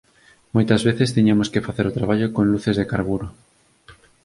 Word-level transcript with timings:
Moitas 0.55 0.81
veces 0.87 1.13
tiñamos 1.17 1.51
que 1.53 1.65
facer 1.67 1.85
o 1.87 1.95
traballo 1.97 2.27
con 2.35 2.45
luces 2.53 2.75
de 2.77 2.89
carburo. 2.91 3.27